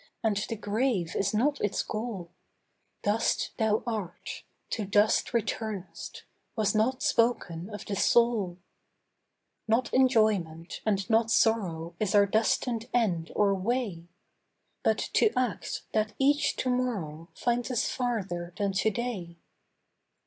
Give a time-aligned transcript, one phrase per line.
[0.23, 2.31] And the grave is not its goal;
[3.03, 6.23] Dust thou art, to dust returnest,
[6.55, 8.57] Was not spoken of the soul.
[8.57, 9.67] VOICES OF THE NIGHT.
[9.67, 14.07] Not enjoyment, and not sorrow, Is our destined end or way;
[14.81, 19.37] But to act, that each to morrow Find us farther than to day.